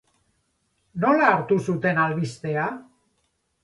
Nola 1.05 1.29
hartu 1.35 1.61
zuten 1.69 2.03
albistea? 2.09 2.69